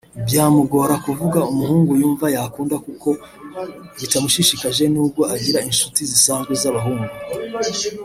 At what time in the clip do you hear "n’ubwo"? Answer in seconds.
4.93-5.21